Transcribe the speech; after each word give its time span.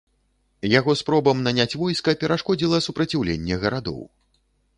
Яго 0.79 0.95
спробам 1.01 1.43
наняць 1.47 1.77
войска 1.81 2.15
перашкодзіла 2.25 2.81
супраціўленне 2.87 3.61
гарадоў. 3.67 4.01